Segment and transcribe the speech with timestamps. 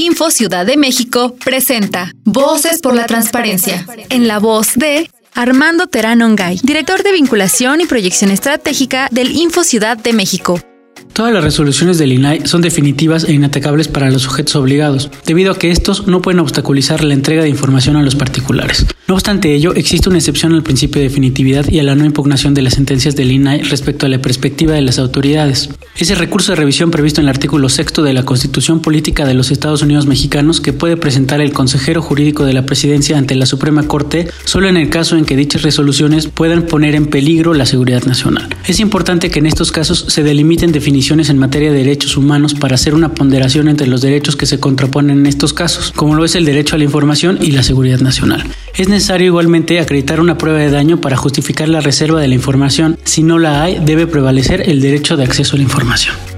[0.00, 6.22] Info Ciudad de México presenta Voces por la Transparencia, en la voz de Armando Terán
[6.22, 10.58] Ongay, director de vinculación y proyección estratégica del Info Ciudad de México.
[11.12, 15.58] Todas las resoluciones del INAI son definitivas e inatacables para los sujetos obligados, debido a
[15.58, 18.86] que estos no pueden obstaculizar la entrega de información a los particulares.
[19.06, 22.54] No obstante ello, existe una excepción al principio de definitividad y a la no impugnación
[22.54, 25.68] de las sentencias del INAI respecto a la perspectiva de las autoridades.
[25.96, 29.50] Ese recurso de revisión previsto en el artículo sexto de la Constitución Política de los
[29.50, 33.82] Estados Unidos Mexicanos que puede presentar el consejero jurídico de la presidencia ante la Suprema
[33.82, 38.04] Corte solo en el caso en que dichas resoluciones puedan poner en peligro la seguridad
[38.04, 38.48] nacional.
[38.66, 42.76] Es importante que en estos casos se delimiten definiciones en materia de derechos humanos para
[42.76, 46.34] hacer una ponderación entre los derechos que se contraponen en estos casos, como lo es
[46.34, 48.44] el derecho a la información y la seguridad nacional.
[48.76, 52.98] Es necesario igualmente acreditar una prueba de daño para justificar la reserva de la información.
[53.04, 56.29] Si no la hay, debe prevalecer el derecho de acceso a la información.